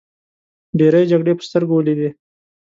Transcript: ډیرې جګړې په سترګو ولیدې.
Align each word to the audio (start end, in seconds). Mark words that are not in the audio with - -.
ډیرې 0.79 1.01
جګړې 1.11 1.33
په 1.37 1.43
سترګو 1.47 1.73
ولیدې. 1.75 2.09